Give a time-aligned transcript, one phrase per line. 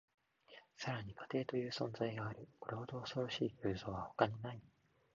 [0.77, 2.47] さらに、家庭という存在がある。
[2.59, 4.59] これほど恐ろしい偶像は他にない。